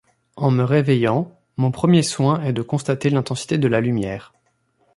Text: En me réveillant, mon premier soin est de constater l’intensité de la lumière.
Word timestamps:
En 0.35 0.49
me 0.49 0.63
réveillant, 0.63 1.31
mon 1.57 1.69
premier 1.69 2.01
soin 2.01 2.41
est 2.43 2.53
de 2.53 2.63
constater 2.63 3.11
l’intensité 3.11 3.59
de 3.59 3.67
la 3.67 3.81
lumière. 3.81 4.33